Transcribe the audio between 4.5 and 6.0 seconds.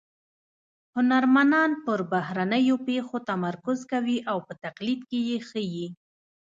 تقلید کې یې ښيي